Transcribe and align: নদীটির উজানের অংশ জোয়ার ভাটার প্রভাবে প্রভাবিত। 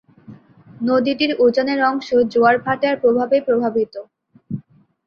নদীটির 0.81 1.31
উজানের 1.39 1.79
অংশ 1.83 2.07
জোয়ার 2.31 2.55
ভাটার 2.65 2.95
প্রভাবে 3.01 3.37
প্রভাবিত। 3.41 3.93